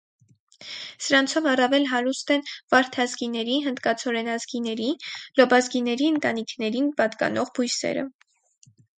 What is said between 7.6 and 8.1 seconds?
բույսերը։